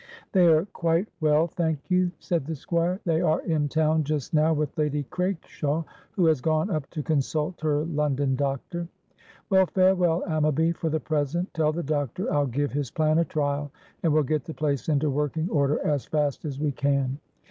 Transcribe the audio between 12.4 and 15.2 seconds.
give his plan a trial, and we'll get the place into